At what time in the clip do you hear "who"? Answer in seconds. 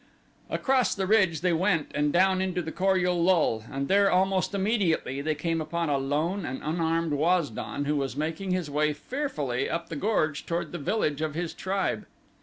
7.85-7.95